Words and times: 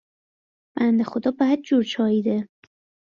بنده 0.75 1.03
خدا 1.11 1.31
بدجور 1.39 1.83
چاییده 1.91 2.37